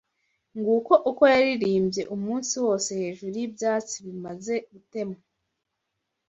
Nguko 0.57 0.93
uko 1.09 1.23
yaririmbye 1.33 2.01
umunsi 2.15 2.53
wose 2.65 2.89
Hejuru 3.01 3.31
y'ibyatsi 3.37 3.95
bimaze 4.05 4.53
gutemwa 4.71 5.19